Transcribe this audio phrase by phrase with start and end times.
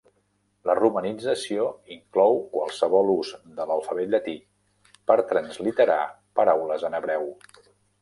[0.69, 1.67] La romanització
[1.97, 4.37] inclou qualsevol ús de l'alfabet llatí
[5.13, 6.03] per transliterar
[6.41, 7.35] paraules en hebreu.